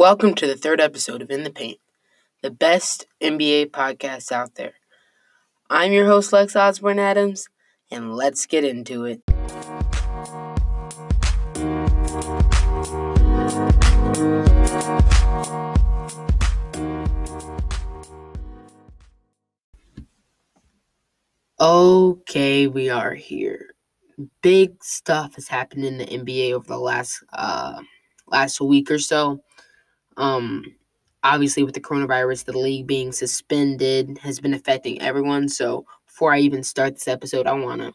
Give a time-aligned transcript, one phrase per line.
[0.00, 1.76] Welcome to the third episode of In the Paint,
[2.40, 4.72] the best NBA podcast out there.
[5.68, 7.48] I'm your host, Lex Osborne Adams,
[7.90, 9.20] and let's get into it.
[21.60, 23.74] Okay, we are here.
[24.40, 27.82] Big stuff has happened in the NBA over the last uh
[28.28, 29.42] last week or so.
[30.20, 30.64] Um
[31.22, 35.48] obviously with the coronavirus, the league being suspended has been affecting everyone.
[35.48, 37.92] So before I even start this episode, I wanna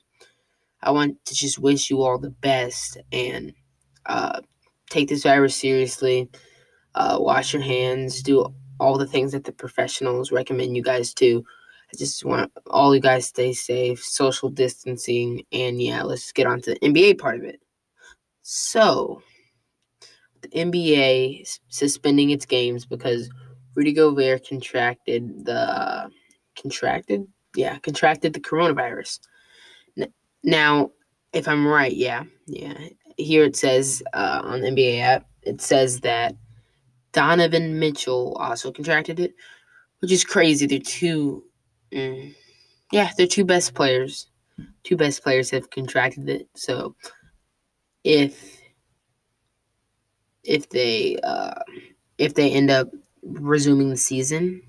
[0.81, 3.53] I want to just wish you all the best and
[4.07, 4.41] uh
[4.89, 6.29] take this virus seriously.
[6.95, 11.45] Uh wash your hands, do all the things that the professionals recommend you guys to
[11.93, 16.61] I just want all you guys stay safe, social distancing, and yeah, let's get on
[16.61, 17.61] to the NBA part of it.
[18.41, 19.21] So,
[20.51, 23.29] the NBA suspending its games because
[23.75, 26.09] Rudy Gobert contracted the
[26.59, 29.19] contracted, yeah, contracted the coronavirus.
[30.43, 30.91] Now,
[31.33, 32.77] if I'm right, yeah, yeah.
[33.17, 36.35] Here it says uh, on the NBA app, it says that
[37.13, 39.33] Donovan Mitchell also contracted it,
[39.99, 40.67] which is crazy.
[40.67, 41.43] They're two
[41.95, 42.35] Mm.
[42.91, 44.27] Yeah, their two best players.
[44.83, 46.47] Two best players have contracted it.
[46.55, 46.95] So
[48.03, 48.54] if
[50.45, 51.53] if they uh,
[52.17, 52.89] if they end up
[53.23, 54.61] resuming the season,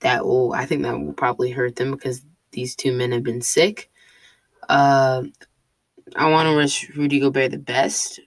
[0.00, 3.42] that will I think that will probably hurt them because these two men have been
[3.42, 3.90] sick.
[4.68, 5.24] Uh,
[6.16, 8.20] I want to wish Rudy Gobert the best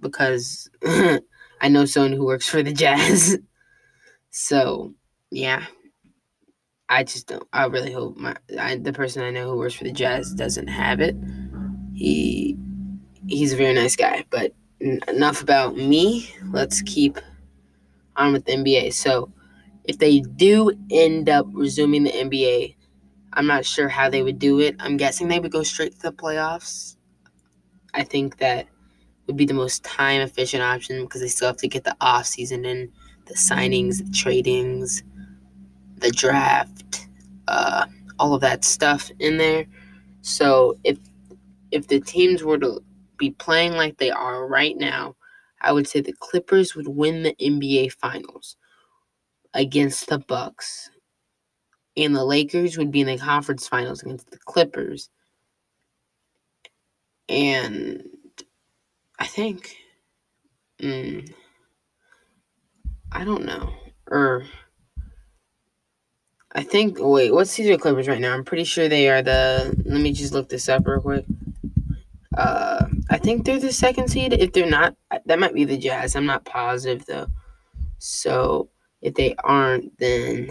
[0.00, 3.38] because I know someone who works for the Jazz.
[4.30, 4.94] so
[5.30, 5.64] yeah,
[6.88, 7.46] I just don't.
[7.52, 10.68] I really hope my I, the person I know who works for the Jazz doesn't
[10.68, 11.16] have it.
[11.94, 12.56] He
[13.26, 14.24] he's a very nice guy.
[14.30, 14.52] But
[15.08, 16.30] enough about me.
[16.50, 17.18] Let's keep
[18.16, 18.92] on with the NBA.
[18.92, 19.32] So,
[19.84, 22.74] if they do end up resuming the NBA,
[23.34, 24.74] I'm not sure how they would do it.
[24.80, 26.96] I'm guessing they would go straight to the playoffs.
[27.94, 28.66] I think that
[29.26, 32.26] would be the most time efficient option because they still have to get the off
[32.26, 32.90] season in,
[33.26, 35.02] the signings, the tradings
[35.98, 37.08] the draft,
[37.48, 37.86] uh,
[38.18, 39.66] all of that stuff in there.
[40.22, 40.98] So if
[41.70, 42.82] if the teams were to
[43.16, 45.16] be playing like they are right now,
[45.60, 48.56] I would say the Clippers would win the NBA Finals
[49.54, 50.90] against the Bucks,
[51.96, 55.08] and the Lakers would be in the conference finals against the Clippers.
[57.28, 58.04] And
[59.18, 59.74] I think,
[60.80, 61.28] mm,
[63.10, 63.72] I don't know,
[64.08, 64.44] or
[66.52, 66.98] I think.
[67.00, 68.34] Wait, what's Caesar Clippers right now?
[68.34, 69.74] I'm pretty sure they are the.
[69.84, 71.24] Let me just look this up real quick.
[72.36, 72.75] Uh,
[73.08, 74.32] I think they're the second seed.
[74.32, 74.96] If they're not,
[75.26, 76.16] that might be the Jazz.
[76.16, 77.28] I'm not positive though.
[77.98, 78.68] So
[79.00, 80.50] if they aren't, then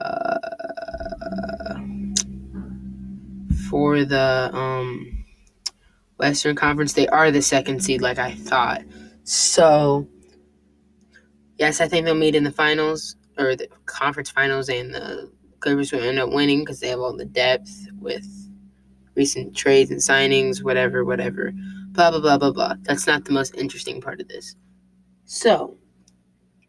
[0.00, 0.38] uh,
[3.68, 5.24] for the um
[6.18, 8.82] Western Conference, they are the second seed, like I thought.
[9.24, 10.08] So
[11.58, 15.92] yes, I think they'll meet in the finals or the conference finals, and the Clippers
[15.92, 18.45] will end up winning because they have all the depth with
[19.16, 21.52] recent trades and signings, whatever, whatever.
[21.92, 22.74] Blah blah blah blah blah.
[22.82, 24.54] That's not the most interesting part of this.
[25.24, 25.76] So,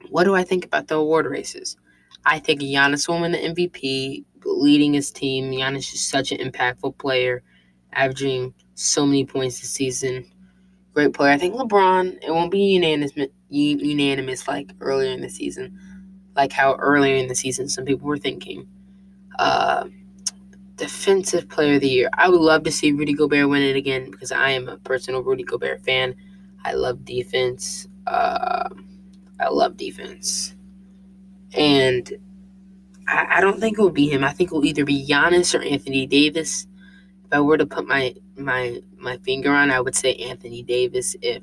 [0.09, 1.77] what do I think about the award races?
[2.25, 5.51] I think Giannis will win the MVP, leading his team.
[5.51, 7.43] Giannis is such an impactful player,
[7.93, 10.25] averaging so many points this season.
[10.93, 11.31] Great player.
[11.31, 12.17] I think LeBron.
[12.23, 13.11] It won't be unanimous,
[13.49, 15.77] unanimous like earlier in the season
[16.37, 18.67] like how earlier in the season some people were thinking.
[19.39, 19.87] Uh,
[20.77, 22.09] defensive player of the year.
[22.13, 25.23] I would love to see Rudy Gobert win it again because I am a personal
[25.23, 26.15] Rudy Gobert fan.
[26.63, 27.87] I love defense.
[28.05, 28.69] Uh,
[29.39, 30.55] I love defense.
[31.53, 32.11] And
[33.07, 34.23] I, I don't think it will be him.
[34.23, 36.67] I think it will either be Giannis or Anthony Davis.
[37.25, 41.15] If I were to put my my my finger on, I would say Anthony Davis
[41.21, 41.41] if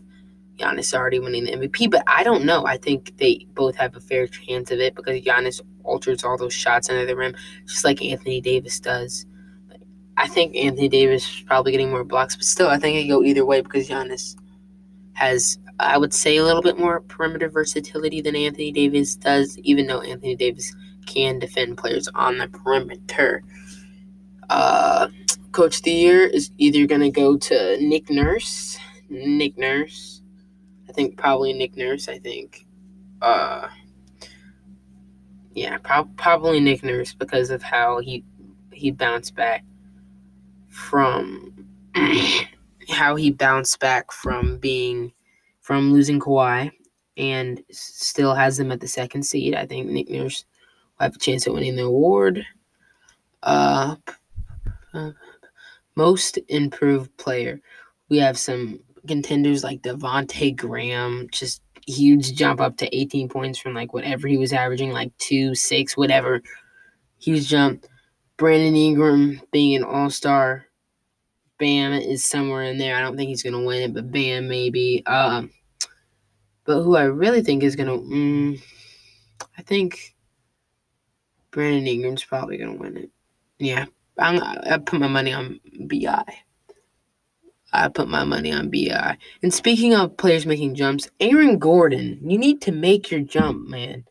[0.58, 2.64] Giannis already winning the MVP, but I don't know.
[2.64, 6.54] I think they both have a fair chance of it because Giannis alters all those
[6.54, 7.34] shots under the rim,
[7.66, 9.26] just like Anthony Davis does.
[10.16, 13.22] I think Anthony Davis is probably getting more blocks, but still, I think it go
[13.22, 14.36] either way because Giannis
[15.14, 19.86] has, I would say, a little bit more perimeter versatility than Anthony Davis does, even
[19.86, 20.74] though Anthony Davis
[21.06, 23.42] can defend players on the perimeter.
[24.48, 25.08] Uh,
[25.52, 28.76] Coach of the year is either going to go to Nick Nurse.
[29.08, 30.14] Nick Nurse
[30.88, 32.08] I think probably Nick Nurse.
[32.08, 32.66] I think,
[33.20, 33.68] uh,
[35.52, 38.24] yeah, pro- probably Nick Nurse because of how he
[38.72, 39.64] he bounced back
[40.74, 41.66] from
[42.88, 45.12] how he bounced back from being
[45.60, 46.70] from losing Kawhi
[47.16, 49.54] and still has them at the second seed.
[49.54, 50.44] I think Nick Nurse
[50.98, 52.44] will have a chance at winning the award.
[53.42, 53.96] Uh,
[54.92, 55.12] uh,
[55.96, 57.60] most improved player.
[58.08, 63.74] We have some contenders like Devonte Graham, just huge jump up to 18 points from
[63.74, 66.42] like whatever he was averaging, like two, six, whatever.
[67.20, 67.86] Huge jump.
[68.36, 70.66] Brandon Ingram being an all star.
[71.58, 72.96] Bam is somewhere in there.
[72.96, 75.04] I don't think he's gonna win it, but Bam maybe.
[75.06, 75.50] Um,
[76.64, 78.60] but who I really think is gonna, mm,
[79.56, 80.14] I think
[81.50, 83.10] Brandon Ingram's probably gonna win it.
[83.58, 83.86] Yeah,
[84.18, 86.24] I'm, I put my money on Bi.
[87.72, 89.16] I put my money on Bi.
[89.42, 94.04] And speaking of players making jumps, Aaron Gordon, you need to make your jump, man.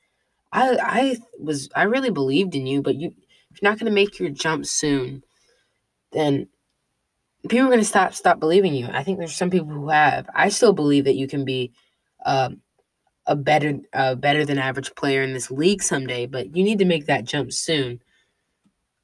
[0.51, 3.13] I I was I really believed in you, but you
[3.53, 5.23] if you're not gonna make your jump soon,
[6.11, 6.47] then
[7.47, 8.87] people are gonna stop stop believing you.
[8.91, 10.29] I think there's some people who have.
[10.33, 11.71] I still believe that you can be
[12.25, 12.61] um,
[13.25, 16.85] a better uh, better than average player in this league someday, but you need to
[16.85, 18.01] make that jump soon.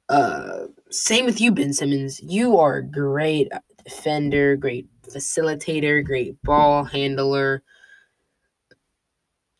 [0.08, 2.20] Uh, same with you, Ben Simmons.
[2.20, 3.48] You are a great
[3.84, 7.62] defender, great facilitator, great ball handler.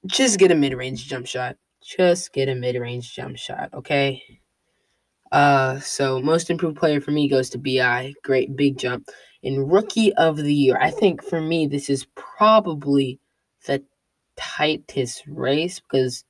[0.06, 1.56] Just get a mid range jump shot.
[1.82, 4.39] Just get a mid range jump shot, okay?
[5.32, 8.14] Uh, so most improved player for me goes to Bi.
[8.24, 9.08] Great big jump.
[9.42, 13.20] In rookie of the year, I think for me this is probably
[13.66, 13.82] the
[14.36, 16.24] tightest race because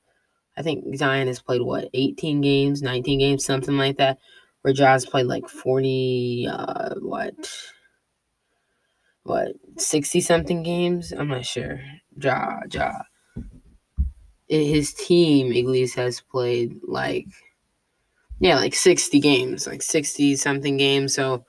[0.57, 4.19] I think Zion has played what 18 games, 19 games, something like that.
[4.61, 7.33] Where Ja's played like 40, uh, what,
[9.23, 11.11] what, 60 something games?
[11.11, 11.79] I'm not sure.
[12.21, 12.91] Ja, Ja.
[14.47, 17.25] His team, least, has played like,
[18.41, 21.13] yeah, like 60 games, like 60 something games.
[21.13, 21.45] So,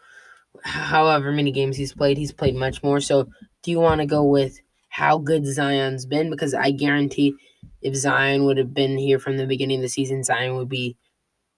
[0.62, 3.00] however many games he's played, he's played much more.
[3.00, 3.31] So,
[3.62, 4.61] do you want to go with
[4.91, 6.29] how good Zion's been?
[6.29, 7.35] Because I guarantee
[7.81, 10.99] if Zion would have been here from the beginning of the season, Zion would be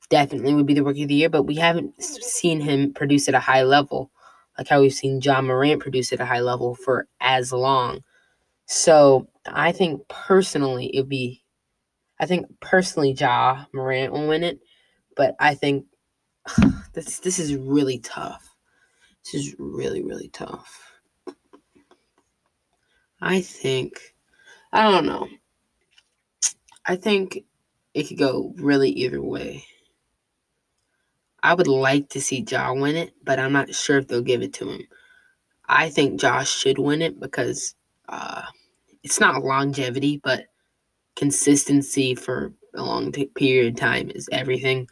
[0.09, 1.29] definitely would be the rookie of the year.
[1.29, 4.13] But we haven't seen him produce at a high level,
[4.57, 8.05] like how we've seen Ja Morant produce at a high level for as long.
[8.67, 11.43] So I think personally it'd be,
[12.21, 14.61] I think personally Ja Morant will win it,
[15.17, 15.87] but I think
[16.93, 18.55] this this is really tough.
[19.25, 20.95] This is really really tough.
[23.21, 24.15] I think,
[24.71, 25.29] I don't know.
[26.85, 27.45] I think
[27.95, 29.65] it could go really either way.
[31.43, 34.43] I would like to see Ja win it, but I'm not sure if they'll give
[34.43, 34.83] it to him.
[35.67, 37.75] I think Josh should win it because
[38.11, 38.43] uh,
[39.03, 40.47] it's not longevity, but
[41.17, 44.89] consistency for a long t- period of time is everything.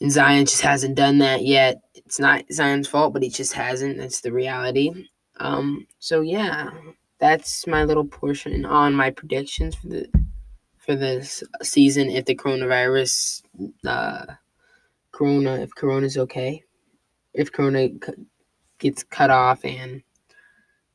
[0.00, 1.80] And Zion just hasn't done that yet.
[1.94, 3.96] It's not Zion's fault, but he just hasn't.
[3.98, 5.06] That's the reality.
[5.38, 6.70] Um, so yeah,
[7.18, 10.08] that's my little portion on my predictions for the
[10.78, 12.10] for this season.
[12.10, 13.42] If the coronavirus,
[13.86, 14.26] uh,
[15.12, 16.62] Corona, if Corona's okay,
[17.32, 17.88] if Corona
[18.78, 20.02] gets cut off and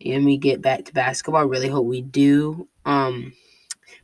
[0.04, 2.68] and we get back to basketball, I really hope we do.
[2.86, 3.33] Um,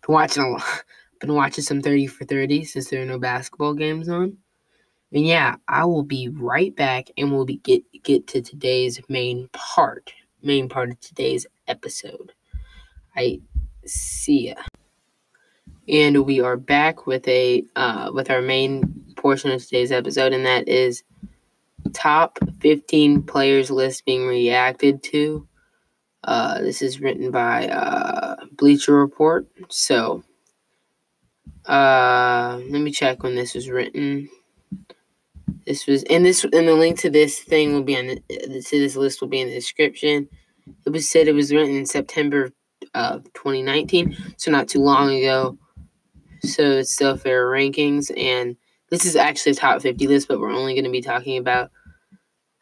[0.05, 0.83] been watching a lot,
[1.21, 4.37] been watching some thirty for thirty since there are no basketball games on.
[5.13, 9.49] And yeah, I will be right back and we'll be get get to today's main
[9.53, 10.13] part
[10.43, 12.33] main part of today's episode.
[13.15, 13.39] I
[13.85, 14.55] see ya.
[15.87, 20.45] And we are back with a uh, with our main portion of today's episode, and
[20.45, 21.03] that is
[21.93, 25.47] top 15 players list being reacted to.
[26.23, 29.47] Uh, this is written by uh, Bleacher Report.
[29.69, 30.23] So,
[31.65, 34.27] uh, let me check when this was written.
[35.65, 38.79] This was and this and the link to this thing will be on the to
[38.79, 40.29] this list will be in the description.
[40.85, 42.51] It was said it was written in September
[42.93, 45.57] of 2019, so not too long ago.
[46.41, 48.55] So it's still fair rankings, and
[48.89, 51.71] this is actually a top 50 list, but we're only going to be talking about.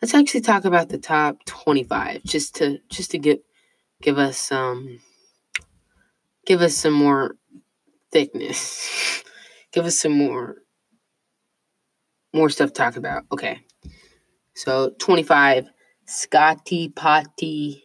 [0.01, 3.43] Let's actually talk about the top 25, just to just to get
[4.01, 4.99] give us some
[6.45, 7.35] give us some more
[8.11, 9.23] thickness,
[9.71, 10.57] give us some more
[12.35, 13.23] more stuff to talk about.
[13.31, 13.61] Okay.
[14.53, 15.67] So 25,
[16.05, 17.83] Scotty Potty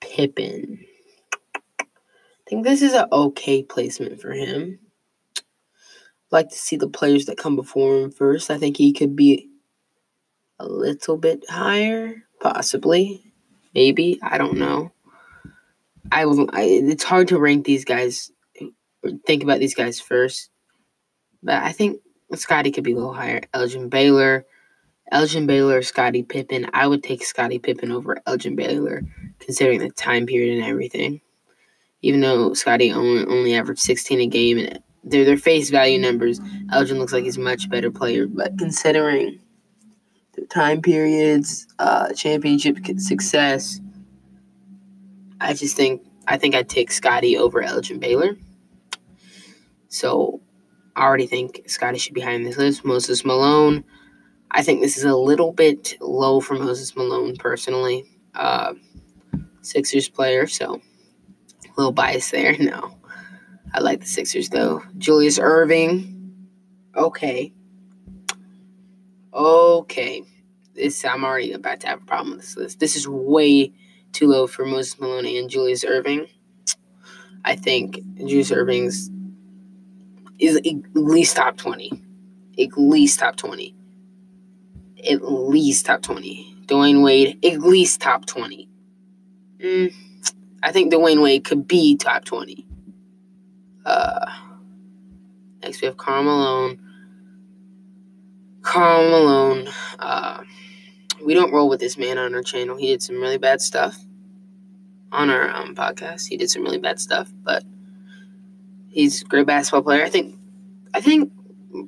[0.00, 0.84] Pippen.
[1.80, 1.84] I
[2.48, 4.78] think this is an okay placement for him.
[6.30, 8.50] Like to see the players that come before him first.
[8.50, 9.50] I think he could be
[10.58, 13.32] a little bit higher, possibly,
[13.74, 14.18] maybe.
[14.22, 14.92] I don't know.
[16.10, 18.30] I, I it's hard to rank these guys
[19.02, 20.50] or think about these guys first,
[21.42, 22.00] but I think
[22.38, 23.42] Scotty could be a little higher.
[23.52, 24.46] Elgin Baylor,
[25.10, 26.68] Elgin Baylor, Scotty Pippen.
[26.72, 29.02] I would take Scotty Pippen over Elgin Baylor,
[29.38, 31.20] considering the time period and everything.
[32.00, 36.40] Even though Scotty only, only averaged 16 a game, and they're their face value numbers,
[36.72, 38.26] Elgin looks like he's a much better player.
[38.26, 39.40] But considering
[40.34, 43.80] the time periods, uh, championship success,
[45.40, 48.36] I just think I think I'd take Scotty over Elgin Baylor.
[49.88, 50.41] So
[50.96, 52.84] I already think Scotty should be high on this list.
[52.84, 53.84] Moses Malone.
[54.50, 58.04] I think this is a little bit low for Moses Malone personally.
[58.34, 58.74] Uh,
[59.62, 60.82] Sixers player, so
[61.64, 62.56] a little bias there.
[62.58, 62.98] No.
[63.74, 64.82] I like the Sixers though.
[64.98, 66.30] Julius Erving.
[66.94, 67.54] Okay.
[69.32, 70.22] Okay.
[70.74, 72.80] This I'm already about to have a problem with this list.
[72.80, 73.72] This is way
[74.12, 76.28] too low for Moses Malone and Julius Erving.
[77.46, 79.10] I think Julius Erving's
[80.42, 82.02] is at least top 20.
[82.58, 83.74] At least top 20.
[85.08, 86.56] At least top 20.
[86.66, 88.68] Dwyane Wade, at least top 20.
[89.60, 89.94] Mm,
[90.62, 92.66] I think Dwyane Wade could be top 20.
[93.84, 94.32] Uh,
[95.62, 96.80] next, we have Karl Malone.
[98.62, 99.68] Karl Malone.
[99.98, 100.42] Uh,
[101.24, 102.76] we don't roll with this man on our channel.
[102.76, 103.96] He did some really bad stuff
[105.12, 106.26] on our um, podcast.
[106.26, 107.64] He did some really bad stuff, but
[108.92, 110.04] he's a great basketball player.
[110.04, 110.38] I think
[110.94, 111.32] I think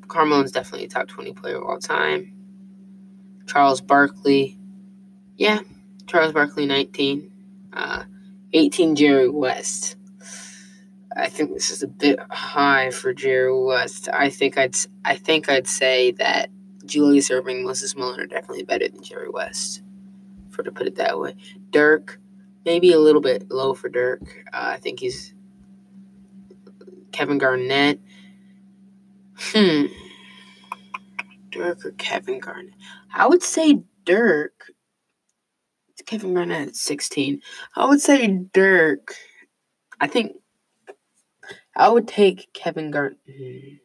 [0.09, 2.33] Karl Malone's definitely a top 20 player of all time.
[3.47, 4.59] Charles Barkley.
[5.37, 5.61] Yeah,
[6.07, 7.31] Charles Barkley 19.
[7.73, 8.05] Uh,
[8.53, 9.97] 18 Jerry West.
[11.17, 14.09] I think this is a bit high for Jerry West.
[14.13, 16.51] I think I'd I think I'd say that
[16.87, 19.83] Julius Erving, Moses Malone are definitely better than Jerry West,
[20.51, 21.35] for to put it that way.
[21.71, 22.21] Dirk,
[22.65, 24.23] maybe a little bit low for Dirk.
[24.53, 25.35] Uh, I think he's
[27.15, 28.01] Kevin Garnett.
[29.39, 29.87] Hmm.
[31.53, 32.75] Dirk or Kevin Garnett?
[33.15, 34.73] I would say Dirk.
[35.91, 37.41] It's Kevin Garnett at 16.
[37.77, 39.15] I would say Dirk.
[40.01, 40.33] I think
[41.77, 43.19] I would take Kevin Garnett.
[43.33, 43.77] Hmm.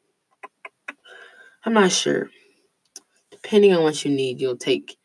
[1.65, 2.31] I'm not sure.
[3.29, 4.98] Depending on what you need, you'll take.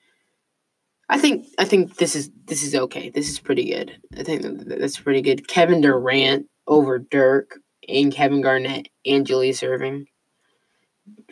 [1.10, 3.10] I think I think this is this is okay.
[3.10, 3.98] This is pretty good.
[4.18, 5.46] I think that's pretty good.
[5.46, 10.06] Kevin Durant over Dirk and Kevin Garnett and Julius Erving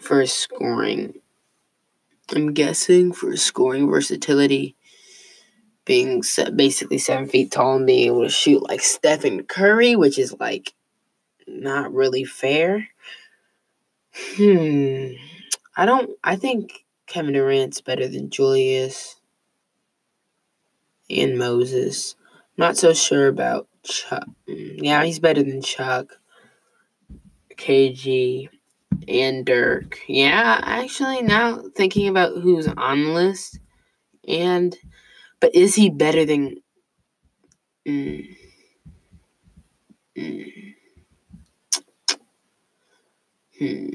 [0.01, 1.15] for scoring.
[2.35, 4.77] I'm guessing for scoring versatility,
[5.85, 6.23] being
[6.55, 10.75] basically seven feet tall and being able to shoot like Stephen Curry, which is like
[11.47, 12.89] not really fair.
[14.15, 15.13] Hmm.
[15.77, 16.11] I don't.
[16.23, 19.17] I think Kevin Durant's better than Julius
[21.11, 22.17] and Moses.
[22.57, 24.27] Not so sure about Chuck.
[24.49, 26.19] Hmm, yeah, he's better than Chuck.
[27.63, 28.49] KG
[29.07, 30.01] and Dirk.
[30.09, 33.61] Yeah, actually, now thinking about who's on the list,
[34.27, 34.77] and
[35.41, 36.57] but is he better than?
[37.87, 38.37] Mm,
[40.17, 40.75] mm,
[43.59, 43.89] hmm.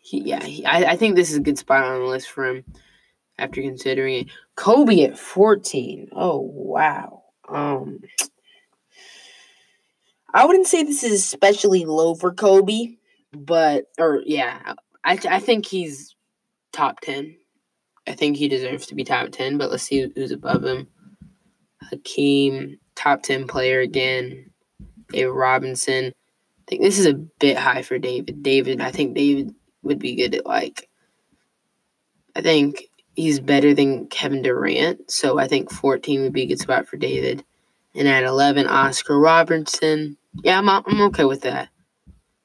[0.00, 2.46] He, yeah, he, I, I think this is a good spot on the list for
[2.46, 2.64] him.
[3.36, 6.08] After considering it, Kobe at fourteen.
[6.12, 7.24] Oh wow.
[7.48, 8.00] Um,
[10.34, 12.96] I wouldn't say this is especially low for Kobe
[13.34, 14.74] but or yeah,
[15.04, 16.14] I I think he's
[16.72, 17.36] top ten.
[18.06, 19.58] I think he deserves to be top ten.
[19.58, 20.88] But let's see who's above him.
[21.82, 24.50] Hakeem, top ten player again.
[25.10, 26.06] David Robinson.
[26.06, 28.42] I think this is a bit high for David.
[28.42, 30.88] David, I think David would be good at like.
[32.34, 36.58] I think he's better than Kevin Durant, so I think 14 would be a good
[36.58, 37.44] spot for David.
[37.94, 40.16] And at 11, Oscar Robertson.
[40.42, 41.68] Yeah, I'm, I'm okay with that.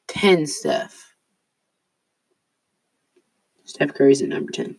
[0.08, 1.13] 10 Steph.
[3.63, 4.77] Steph Curry's at number 10.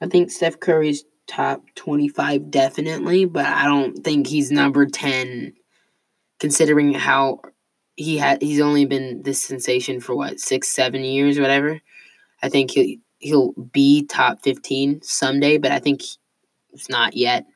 [0.00, 5.54] I think Steph Curry's top 25 definitely, but I don't think he's number 10
[6.40, 7.40] considering how
[7.96, 11.80] he had he's only been this sensation for what, 6 7 years whatever.
[12.42, 16.02] I think he he'll be top 15 someday, but I think
[16.72, 17.46] it's not yet.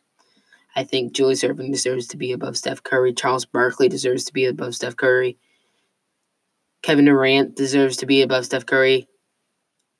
[0.78, 3.12] I think Julius Erving deserves to be above Steph Curry.
[3.12, 5.36] Charles Barkley deserves to be above Steph Curry.
[6.82, 9.08] Kevin Durant deserves to be above Steph Curry.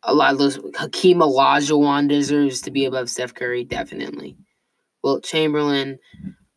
[0.05, 4.37] A lot of those Hakeem Olajuwon deserves to be above Steph Curry, definitely.
[5.03, 5.99] Wilt Chamberlain.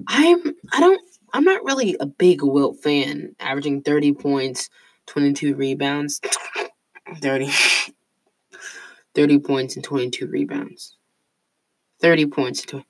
[0.08, 1.02] I'm I don't
[1.34, 4.70] I'm not really a big Wilt fan, averaging 30 points,
[5.08, 6.22] 22 rebounds.
[7.16, 7.50] 30
[9.16, 10.96] 30 points and 22 rebounds.
[12.02, 12.86] 30 points and 20.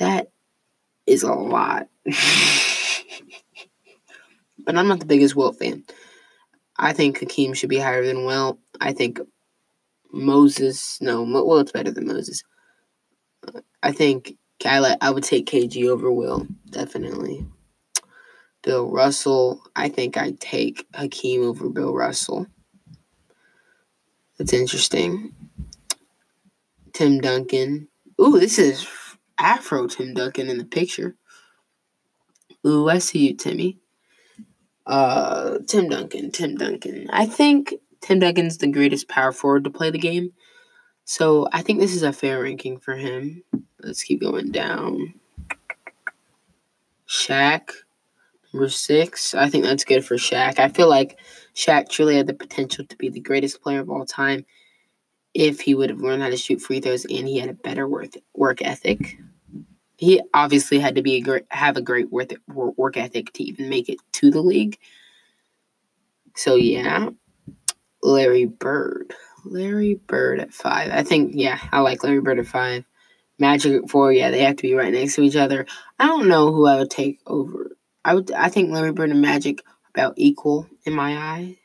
[0.00, 0.32] That
[1.06, 1.88] is a lot.
[4.64, 5.84] but I'm not the biggest Wilt fan.
[6.78, 8.58] I think Hakeem should be higher than Wilt.
[8.80, 9.20] I think
[10.10, 10.98] Moses.
[11.02, 12.42] No, well, it's better than Moses.
[13.46, 17.46] Uh, I think I, I would take KG over Will, definitely.
[18.62, 19.62] Bill Russell.
[19.76, 22.46] I think I'd take Hakeem over Bill Russell.
[24.38, 25.34] That's interesting.
[26.94, 27.88] Tim Duncan.
[28.18, 28.86] Ooh, this is
[29.40, 31.16] Afro Tim Duncan in the picture.
[32.66, 33.78] Ooh, I see you, Timmy.
[34.86, 37.08] Uh, Tim Duncan, Tim Duncan.
[37.10, 40.32] I think Tim Duncan's the greatest power forward to play the game.
[41.04, 43.42] So I think this is a fair ranking for him.
[43.82, 45.14] Let's keep going down.
[47.08, 47.70] Shaq,
[48.52, 49.34] number six.
[49.34, 50.58] I think that's good for Shaq.
[50.58, 51.18] I feel like
[51.54, 54.44] Shaq truly had the potential to be the greatest player of all time
[55.34, 57.88] if he would have learned how to shoot free throws and he had a better
[57.88, 59.18] work work ethic.
[60.00, 63.68] He obviously had to be a great, have a great work work ethic to even
[63.68, 64.78] make it to the league.
[66.34, 67.10] So yeah,
[68.02, 69.12] Larry Bird.
[69.44, 70.90] Larry Bird at five.
[70.90, 72.86] I think yeah, I like Larry Bird at five.
[73.38, 74.10] Magic at four.
[74.10, 75.66] Yeah, they have to be right next to each other.
[75.98, 77.76] I don't know who I would take over.
[78.02, 78.32] I would.
[78.32, 79.60] I think Larry Bird and Magic
[79.94, 81.58] about equal in my eye.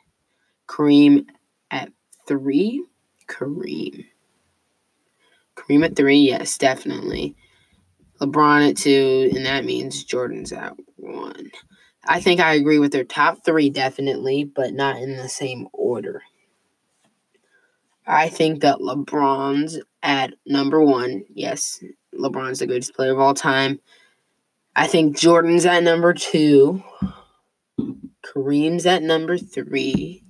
[0.68, 1.26] Kareem
[1.72, 1.88] at
[2.28, 2.84] three.
[3.30, 4.08] Kareem.
[5.56, 6.20] Kareem at three.
[6.20, 7.38] Yes, definitely.
[8.20, 11.52] LeBron at two, and that means Jordan's at one.
[12.08, 16.22] I think I agree with their top three, definitely, but not in the same order.
[18.08, 21.24] I think that LeBron's at number one.
[21.34, 23.80] Yes, LeBron's the greatest player of all time.
[24.76, 26.84] I think Jordan's at number two.
[28.24, 30.24] Kareem's at number three.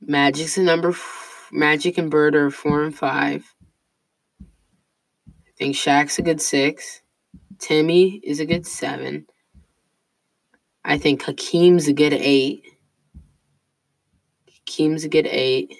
[0.00, 3.54] Magic's at number f- Magic and Bird are four and five.
[5.60, 7.02] I think Shaq's a good six.
[7.58, 9.26] Timmy is a good seven.
[10.86, 12.64] I think Hakeem's a good eight.
[14.50, 15.74] Hakeem's a good eight.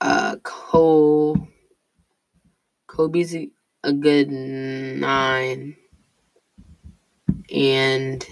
[0.00, 1.46] Uh, Cole.
[2.86, 3.50] Kobe's a,
[3.84, 5.76] a good nine.
[7.52, 8.26] And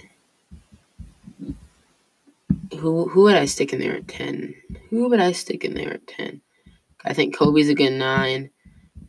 [2.78, 4.54] who who would I stick in there at ten?
[4.88, 6.40] Who would I stick in there at ten?
[7.04, 8.50] I think Kobe's a good nine.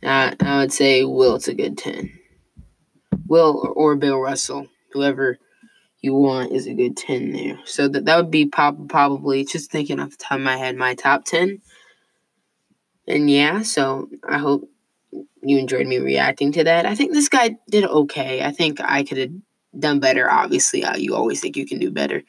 [0.02, 2.12] I, I would say Wilt's a good ten.
[3.26, 5.38] Will or, or Bill Russell, whoever
[6.02, 7.58] you want is a good 10 there.
[7.64, 10.76] So that, that would be pop, probably, just thinking off the top of my head,
[10.76, 11.60] my top 10.
[13.06, 14.68] And yeah, so I hope
[15.42, 16.86] you enjoyed me reacting to that.
[16.86, 18.44] I think this guy did okay.
[18.44, 19.30] I think I could have
[19.78, 20.30] done better.
[20.30, 22.22] Obviously, uh, you always think you can do better.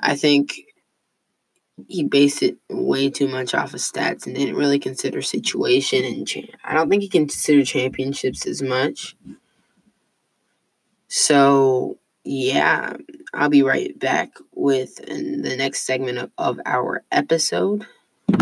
[0.00, 0.54] I think
[1.88, 6.26] he based it way too much off of stats and didn't really consider situation and
[6.26, 9.16] cha- I don't think he considered championships as much.
[11.08, 12.94] So yeah,
[13.32, 17.86] I'll be right back with the next segment of, of our episode.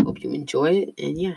[0.03, 1.35] Hope you enjoy it, and yeah.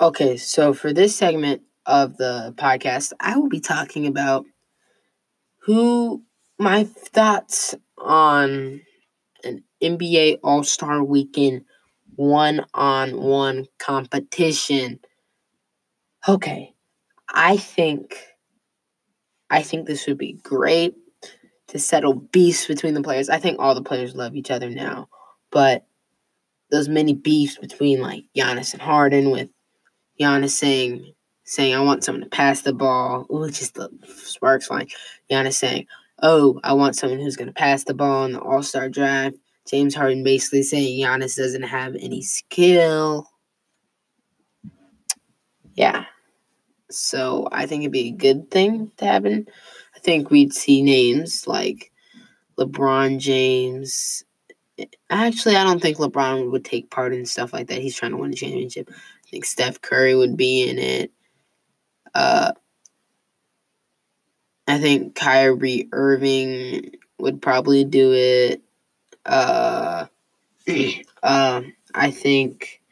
[0.00, 4.44] Okay, so for this segment of the podcast, I will be talking about
[5.60, 6.22] who
[6.58, 7.74] my thoughts
[8.06, 8.80] on
[9.44, 11.64] an NBA All Star Weekend
[12.14, 15.00] one on one competition.
[16.28, 16.74] Okay,
[17.28, 18.16] I think
[19.50, 20.94] I think this would be great
[21.68, 23.28] to settle beefs between the players.
[23.28, 25.08] I think all the players love each other now,
[25.50, 25.86] but
[26.70, 29.48] those many beefs between like Giannis and Harden, with
[30.20, 31.12] Giannis saying
[31.44, 34.88] saying I want someone to pass the ball, ooh, just the sparks flying.
[35.30, 35.86] Giannis saying,
[36.22, 39.36] "Oh, I want someone who's going to pass the ball in the All Star draft."
[39.68, 43.28] James Harden basically saying Giannis doesn't have any skill.
[45.74, 46.04] Yeah,
[46.90, 49.46] so I think it'd be a good thing to happen.
[49.94, 51.92] I think we'd see names like
[52.58, 54.24] LeBron James.
[55.10, 57.82] Actually, I don't think LeBron would take part in stuff like that.
[57.82, 58.88] He's trying to win a championship.
[58.90, 61.12] I think Steph Curry would be in it.
[62.14, 62.52] Uh,
[64.68, 68.62] I think Kyrie Irving would probably do it.
[69.24, 70.06] Uh,
[71.22, 71.62] uh,
[71.94, 72.82] I think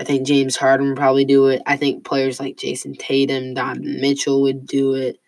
[0.00, 1.62] I think James Harden would probably do it.
[1.66, 5.20] I think players like Jayson Tatum, Donovan Mitchell would do it.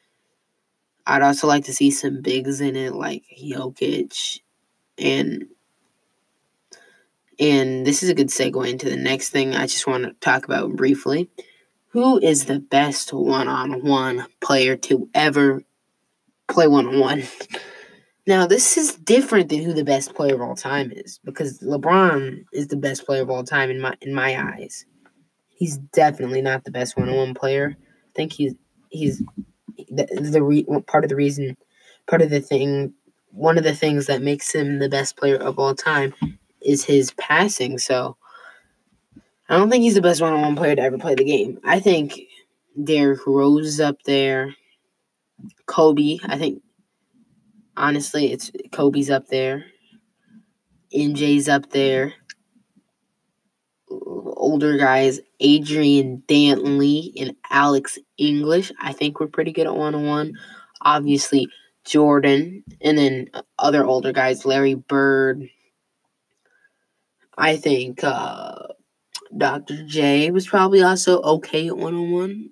[1.07, 4.41] I'd also like to see some bigs in it, like Jokic,
[4.99, 5.47] and
[7.39, 10.47] and this is a good segue into the next thing I just want to talk
[10.47, 11.31] about briefly.
[11.91, 15.63] Who is the best one-on-one player to ever
[16.49, 17.25] play one-on-one?
[18.27, 22.45] Now, this is different than who the best player of all time is because LeBron
[22.53, 24.85] is the best player of all time in my in my eyes.
[25.49, 27.77] He's definitely not the best one-on-one player.
[27.79, 28.55] I think he's
[28.89, 29.23] he's
[29.91, 31.57] the, the re, part of the reason
[32.09, 32.93] part of the thing
[33.31, 36.15] one of the things that makes him the best player of all time
[36.63, 37.79] is his passing.
[37.79, 38.17] So
[39.49, 41.61] I don't think he's the best one on one player to ever play the game.
[41.65, 42.19] I think
[42.83, 44.55] Derrick Rose is up there.
[45.67, 46.63] Kobe, I think
[47.77, 49.65] honestly, it's Kobe's up there.
[50.95, 52.15] MJ's up there.
[53.89, 58.73] Older guys, Adrian Dantley and Alex English.
[58.81, 60.33] I think we're pretty good at one on one.
[60.83, 61.49] Obviously,
[61.85, 65.49] Jordan, and then other older guys, Larry Bird.
[67.39, 68.55] I think uh,
[69.37, 69.85] Dr.
[69.87, 72.51] J was probably also okay at one on one.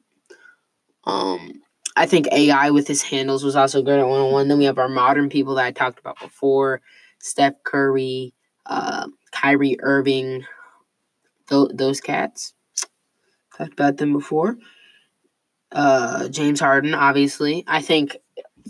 [1.05, 1.63] Um,
[1.97, 4.49] I think AI with his handles was also good at one on one.
[4.49, 6.81] Then we have our modern people that I talked about before
[7.21, 8.35] Steph Curry,
[8.67, 10.45] uh, Kyrie Irving,
[11.49, 12.55] th- those cats.
[13.57, 14.57] Talked about them before.
[15.73, 17.65] Uh, James Harden, obviously.
[17.67, 18.17] I think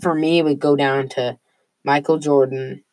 [0.01, 1.37] for me, it would go down to
[1.83, 2.83] Michael Jordan,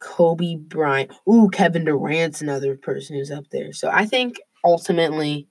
[0.00, 1.12] Kobe Bryant.
[1.28, 3.72] Ooh, Kevin Durant's another person who's up there.
[3.74, 5.48] So I think ultimately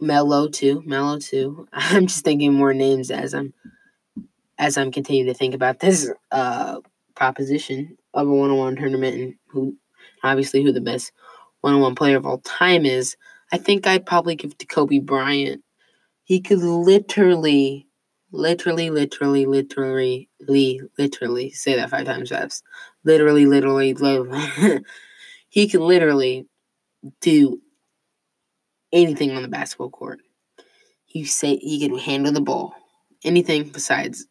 [0.00, 0.82] Melo too.
[0.86, 1.68] Melo too.
[1.72, 3.52] I'm just thinking more names as I'm
[4.58, 6.80] as I'm continuing to think about this uh
[7.14, 9.76] proposition of a one on one tournament and who
[10.22, 11.12] obviously who the best
[11.60, 13.16] one on one player of all time is.
[13.52, 15.62] I think I'd probably give to Kobe Bryant.
[16.24, 17.86] He could literally,
[18.32, 20.28] literally, literally, literally,
[20.98, 22.64] literally say that five times fast.
[23.04, 24.84] Literally, literally, literally.
[25.48, 26.46] he could literally
[27.20, 27.60] do
[28.94, 30.20] anything on the basketball court.
[31.04, 32.74] He say he can handle the ball.
[33.24, 34.26] Anything besides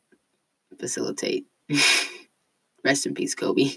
[0.79, 1.47] facilitate.
[2.85, 3.71] Rest in peace, Kobe.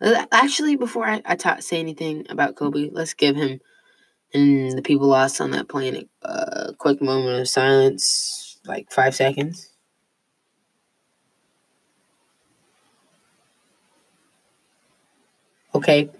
[0.00, 3.60] Uh, actually, before I, I ta- say anything about Kobe, let's give him
[4.34, 9.70] and the people lost on that plane a quick moment of silence, like five seconds.
[15.74, 16.10] Okay,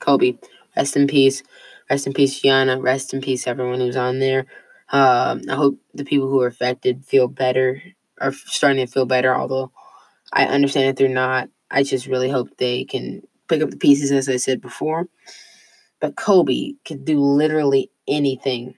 [0.00, 0.34] Kobe,
[0.76, 1.42] rest in peace.
[1.90, 2.80] Rest in peace, Gianna.
[2.80, 4.46] Rest in peace, everyone who's on there.
[4.90, 7.82] Um, I hope the people who are affected feel better,
[8.20, 9.72] are starting to feel better, although
[10.32, 11.48] I understand that they're not.
[11.70, 15.08] I just really hope they can pick up the pieces, as I said before.
[16.00, 18.74] But Kobe could do literally anything.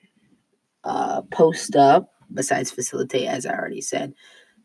[0.85, 4.15] Uh, post up, besides facilitate, as I already said.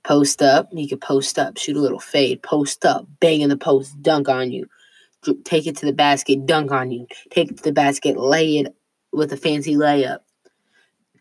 [0.04, 3.58] Post up, he could post up, shoot a little fade, post up, bang in the
[3.58, 4.67] post, dunk on you
[5.44, 7.08] take it to the basket, dunk on you.
[7.30, 8.76] Take it to the basket, lay it
[9.12, 10.20] with a fancy layup.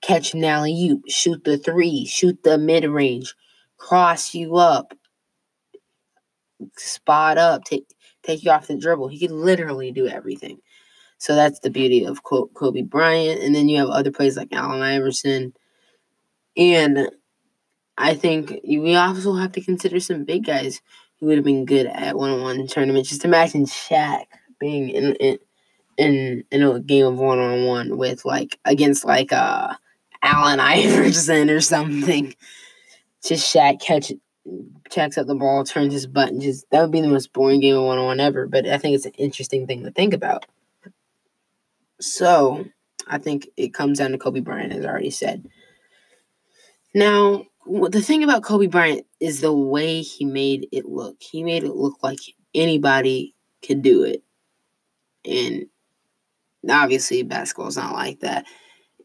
[0.03, 3.35] Catch an alley you shoot the three, shoot the mid range,
[3.77, 4.95] cross you up,
[6.77, 7.87] spot up, take
[8.23, 9.09] take you off the dribble.
[9.09, 10.59] He could literally do everything.
[11.19, 13.43] So that's the beauty of Kobe Bryant.
[13.43, 15.53] And then you have other players like Allen Iverson.
[16.57, 17.11] And
[17.99, 20.81] I think we also have to consider some big guys
[21.20, 23.11] he would have been good at one on one tournaments.
[23.11, 24.24] Just imagine Shaq
[24.59, 25.38] being in in
[25.98, 29.74] in, in a game of one on one with like against like uh
[30.22, 32.35] Allen Iverson or something.
[33.22, 34.12] Just Shaq catch
[34.90, 36.40] checks up the ball, turns his button.
[36.40, 38.46] Just that would be the most boring game of one on one ever.
[38.46, 40.46] But I think it's an interesting thing to think about.
[42.00, 42.64] So
[43.06, 45.46] I think it comes down to Kobe Bryant, as I already said.
[46.94, 51.22] Now, the thing about Kobe Bryant is the way he made it look.
[51.22, 52.18] He made it look like
[52.54, 54.22] anybody could do it.
[55.24, 55.66] And
[56.68, 58.46] obviously basketball's not like that.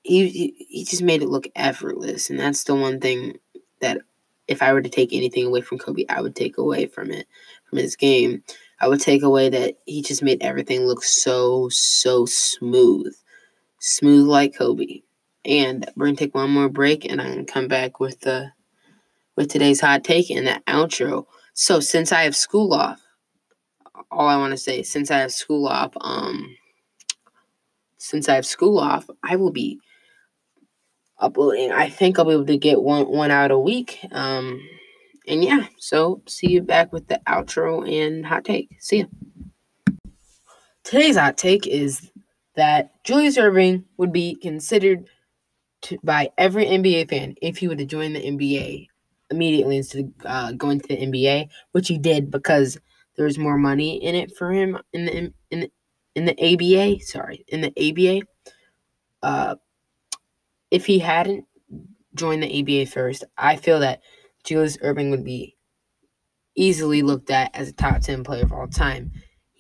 [0.04, 3.40] He, he he just made it look effortless, and that's the one thing
[3.82, 4.02] that
[4.48, 7.28] if I were to take anything away from Kobe, I would take away from it
[7.68, 8.44] from his game.
[8.80, 13.16] I would take away that he just made everything look so so smooth,
[13.80, 15.02] smooth like Kobe.
[15.44, 18.52] And we're gonna take one more break, and I'm gonna come back with the
[19.36, 21.26] with today's hot take and the outro.
[21.54, 23.02] So since I have school off,
[24.12, 26.56] all I want to say, since I have school off, um,
[27.98, 29.80] since I have school off, I will be
[31.20, 31.72] uploading.
[31.72, 34.00] I think I'll be able to get one one out a week.
[34.12, 34.62] Um,
[35.28, 38.70] and yeah, so see you back with the outro and hot take.
[38.80, 39.06] See ya.
[40.84, 42.12] Today's hot take is
[42.56, 45.08] that Julius Erving would be considered
[45.82, 48.88] to, by every NBA fan if he were to join the NBA
[49.32, 52.78] immediately instead of uh, going to the NBA, which he did because
[53.16, 55.72] there was more money in it for him in the in the,
[56.16, 57.04] in the ABA.
[57.04, 58.26] Sorry, in the ABA.
[59.22, 59.56] Uh,
[60.72, 61.46] if he hadn't
[62.14, 64.02] joined the ABA first, I feel that
[64.44, 65.56] Julius Erving would be
[66.56, 69.12] easily looked at as a top 10 player of all time.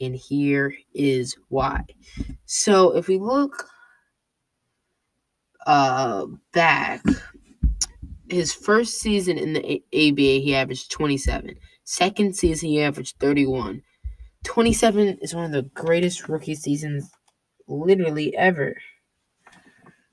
[0.01, 1.85] And here is why.
[2.45, 3.67] So if we look
[5.65, 7.01] uh, back
[8.29, 11.55] his first season in the ABA, he averaged 27.
[11.83, 13.81] Second season, he averaged 31.
[14.43, 17.09] 27 is one of the greatest rookie seasons
[17.67, 18.75] literally ever.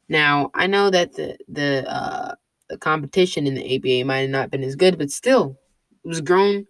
[0.08, 2.34] Now, I know that the the uh,
[2.68, 5.58] the competition in the ABA might have not been as good, but still,
[6.04, 6.66] it was grown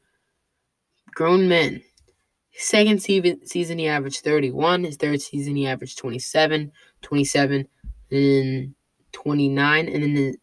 [1.15, 1.83] grown men.
[2.55, 4.85] Second season, he averaged 31.
[4.85, 7.67] His third season, he averaged 27, 27,
[8.11, 8.75] and
[9.13, 9.89] 29.
[9.89, 10.37] And then the,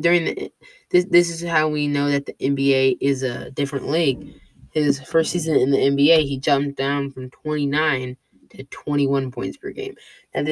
[0.00, 0.52] during the
[0.90, 4.34] this this is how we know that the NBA is a different league.
[4.72, 8.16] His first season in the NBA, he jumped down from 29
[8.50, 9.94] to 21 points per game.
[10.34, 10.44] Now,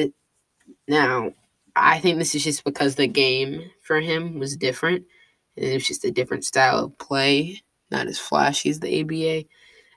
[0.87, 1.33] now
[1.75, 5.05] I think this is just because the game for him was different.
[5.57, 9.47] And it was just a different style of play, not as flashy as the ABA.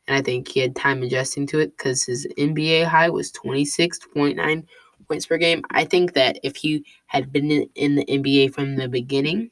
[0.07, 4.67] And I think he had time adjusting to it because his NBA high was 26.9
[5.05, 5.63] points per game.
[5.71, 9.51] I think that if he had been in the NBA from the beginning,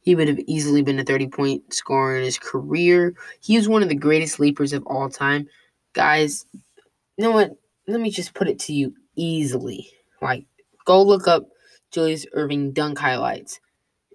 [0.00, 3.14] he would have easily been a 30 point scorer in his career.
[3.40, 5.46] He is one of the greatest leapers of all time.
[5.92, 7.56] Guys, you know what?
[7.86, 9.90] Let me just put it to you easily.
[10.22, 10.46] Like,
[10.84, 11.48] go look up
[11.90, 13.60] Julius Erving dunk highlights.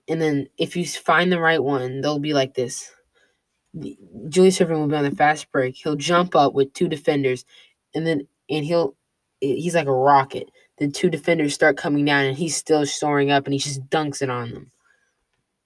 [0.07, 2.91] And then if you find the right one, they'll be like this.
[4.29, 5.75] Julius Erving will be on the fast break.
[5.75, 7.45] He'll jump up with two defenders,
[7.93, 8.95] and then and he'll
[9.39, 10.49] he's like a rocket.
[10.77, 14.21] The two defenders start coming down, and he's still soaring up, and he just dunks
[14.21, 14.71] it on them.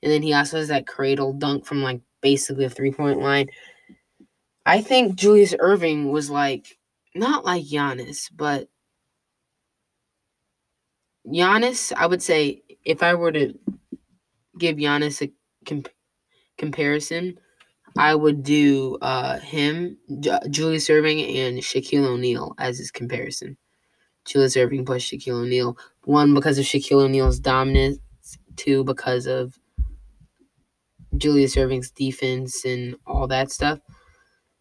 [0.01, 3.49] And then he also has that cradle dunk from like basically a three point line.
[4.65, 6.77] I think Julius Erving was like
[7.15, 8.67] not like Giannis, but
[11.27, 13.57] Giannis, I would say if I were to
[14.57, 15.31] give Giannis a
[15.65, 15.89] comp-
[16.57, 17.39] comparison,
[17.99, 19.97] I would do uh, him,
[20.49, 23.57] Julius Erving, and Shaquille O'Neal as his comparison.
[24.23, 25.77] Julius Erving plus Shaquille O'Neal.
[26.05, 27.99] One, because of Shaquille O'Neal's dominance.
[28.55, 29.59] Two, because of
[31.17, 33.79] Julius Erving's defense and all that stuff.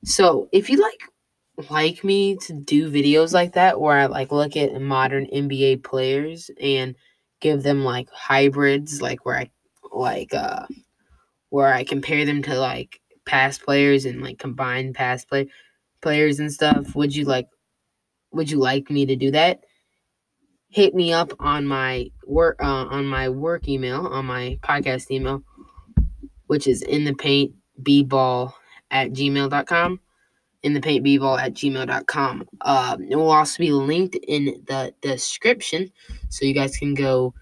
[0.02, 4.56] So if you like like me to do videos like that where I like look
[4.56, 6.96] at modern NBA players and
[7.40, 9.50] give them like hybrids, like where I
[9.92, 10.66] like uh
[11.50, 15.48] where I compare them to like past players and like combine past play
[16.00, 16.96] players and stuff.
[16.96, 17.46] Would you like
[18.32, 19.60] would you like me to do that?
[20.70, 25.42] Hit me up on my work uh, on my work email, on my podcast email,
[26.46, 28.52] which is in the paint bball
[28.90, 30.00] at gmail.com
[30.62, 32.44] in the paint bball at gmail.com.
[32.62, 35.90] Uh, it will also be linked in the description
[36.28, 37.32] so you guys can go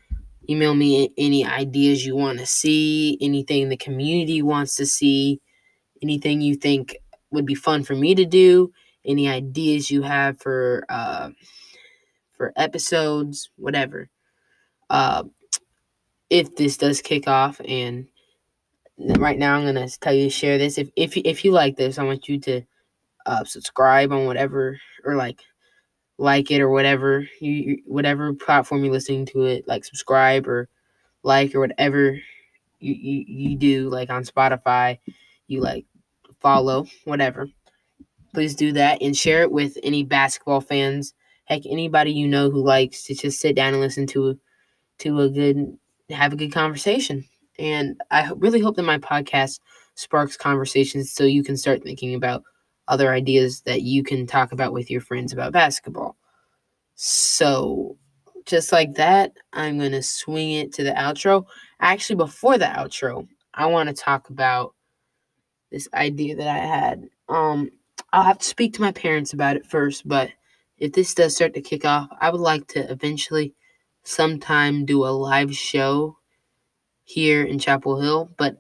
[0.49, 5.41] email me any ideas you want to see, anything the community wants to see,
[6.03, 6.97] anything you think
[7.31, 8.73] would be fun for me to do,
[9.05, 11.31] any ideas you have for uh,
[12.37, 14.09] for episodes, whatever.
[14.91, 15.25] Uh,
[16.31, 18.07] if this does kick off, and
[18.99, 20.79] right now I'm gonna tell you to share this.
[20.79, 22.63] If if if you like this, I want you to
[23.27, 25.41] uh, subscribe on whatever or like
[26.19, 30.69] like it or whatever you whatever platform you're listening to it like subscribe or
[31.23, 32.13] like or whatever
[32.79, 34.99] you, you, you do like on spotify
[35.49, 35.85] you like
[36.41, 37.49] follow whatever
[38.35, 42.63] please do that and share it with any basketball fans heck anybody you know who
[42.63, 44.39] likes to just sit down and listen to
[44.99, 45.77] to a good
[46.11, 47.25] have a good conversation
[47.59, 49.61] and i really hope that my podcast
[49.95, 52.43] sparks conversations so you can start thinking about
[52.89, 56.17] other ideas that you can talk about with your friends about basketball.
[56.95, 57.97] So,
[58.45, 61.47] just like that, I'm going to swing it to the outro.
[61.81, 64.75] Actually, before the outro, I want to talk about
[65.71, 67.09] this idea that I had.
[67.29, 67.71] Um,
[68.13, 70.31] I'll have to speak to my parents about it first, but
[70.79, 73.55] if this does start to kick off, I would like to eventually
[74.05, 76.19] sometime do a live show
[77.05, 78.57] here in Chapel Hill, but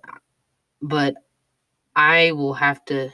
[0.83, 1.15] but
[1.95, 3.11] I will have to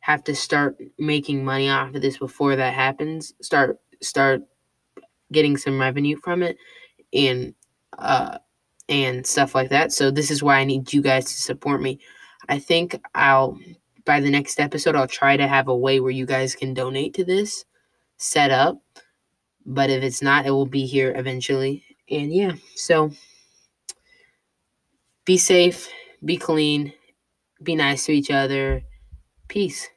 [0.00, 3.34] have to start making money off of this before that happens.
[3.40, 4.42] Start start
[5.32, 6.56] getting some revenue from it
[7.12, 7.54] and
[7.98, 8.38] uh
[8.88, 9.92] and stuff like that.
[9.92, 11.98] So this is why I need you guys to support me.
[12.48, 13.58] I think I'll
[14.04, 17.14] by the next episode I'll try to have a way where you guys can donate
[17.14, 17.64] to this
[18.16, 18.78] set up.
[19.66, 21.84] But if it's not, it will be here eventually.
[22.10, 23.10] And yeah, so
[25.24, 25.88] be safe,
[26.24, 26.92] be clean,
[27.62, 28.82] be nice to each other.
[29.48, 29.88] Peace.